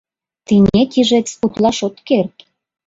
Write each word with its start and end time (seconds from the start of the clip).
Тине 0.47 0.81
тижец 0.91 1.27
утлаш 1.45 1.77
от 1.87 1.95
керт. 2.07 2.35